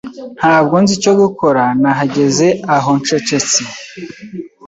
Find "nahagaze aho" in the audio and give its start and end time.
1.81-2.89